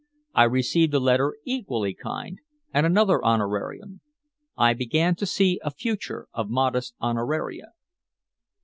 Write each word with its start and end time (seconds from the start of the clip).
I 0.33 0.45
received 0.45 0.95
a 0.95 0.99
letter 0.99 1.37
equally 1.45 1.93
kind, 1.93 2.39
and 2.73 2.87
another 2.87 3.23
honorarium. 3.23 4.01
I 4.57 4.73
began 4.73 5.13
to 5.17 5.27
see 5.27 5.59
a 5.63 5.69
future 5.69 6.25
of 6.33 6.49
modest 6.49 6.95
honoraria. 6.99 7.73